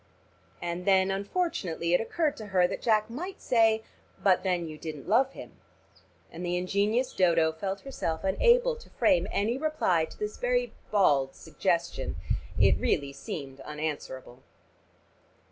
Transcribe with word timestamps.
And 0.63 0.85
then 0.87 1.11
unfortunately 1.11 1.93
it 1.93 2.01
occurred 2.01 2.35
to 2.37 2.47
her 2.47 2.67
that 2.67 2.81
Jack 2.81 3.07
might 3.07 3.39
say 3.39 3.83
"But 4.23 4.41
then 4.41 4.67
you 4.67 4.79
didn't 4.79 5.07
love 5.07 5.33
him." 5.33 5.57
And 6.31 6.43
the 6.43 6.57
ingenious 6.57 7.13
Dodo 7.13 7.51
felt 7.51 7.81
herself 7.81 8.23
unable 8.23 8.75
to 8.77 8.89
frame 8.89 9.27
any 9.29 9.59
reply 9.59 10.05
to 10.05 10.17
this 10.17 10.37
very 10.37 10.73
bald 10.89 11.35
suggestion. 11.35 12.15
It 12.59 12.79
really 12.79 13.13
seemed 13.13 13.59
unanswerable. 13.59 14.41